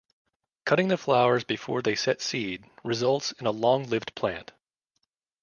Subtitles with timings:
[0.65, 4.51] Cutting the flowers before they set seed results in a long-lived plant.